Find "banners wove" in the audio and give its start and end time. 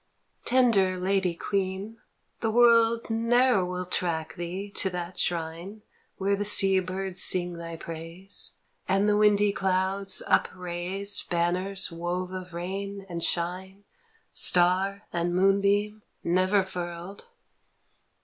11.29-12.31